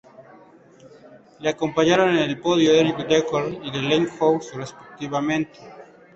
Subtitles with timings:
[1.41, 5.59] Le acompañaron en el podio Erik Dekker y de Leif Hoste, respectivamente.